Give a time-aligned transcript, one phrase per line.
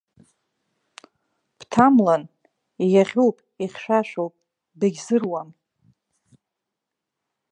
[1.57, 2.23] Бҭамлан,
[2.93, 4.33] иаӷьуп, ихьшәашәоуп,
[4.79, 5.49] бегьзыруам.